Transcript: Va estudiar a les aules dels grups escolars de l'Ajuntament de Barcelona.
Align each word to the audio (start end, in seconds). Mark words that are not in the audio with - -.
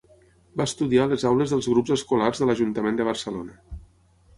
Va 0.61 0.65
estudiar 0.69 1.03
a 1.03 1.11
les 1.11 1.27
aules 1.31 1.55
dels 1.57 1.69
grups 1.75 1.95
escolars 1.99 2.43
de 2.45 2.51
l'Ajuntament 2.51 3.03
de 3.03 3.11
Barcelona. 3.15 3.61